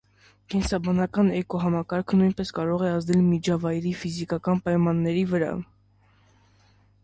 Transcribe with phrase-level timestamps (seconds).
[0.51, 5.55] Կենսաբանական էկոհամակարգը նույնպես կարող է ազդել միջավայրի ֆիզիկական պայմանների վրա։